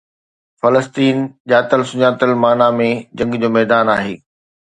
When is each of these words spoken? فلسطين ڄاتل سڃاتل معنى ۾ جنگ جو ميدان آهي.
فلسطين 0.61 1.17
ڄاتل 1.51 1.81
سڃاتل 1.91 2.31
معنى 2.41 2.69
۾ 2.79 2.89
جنگ 3.17 3.31
جو 3.43 3.49
ميدان 3.57 3.85
آهي. 3.97 4.15